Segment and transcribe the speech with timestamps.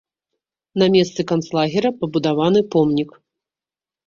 [0.81, 3.09] На месцы канцлагера пабудаваны помнік.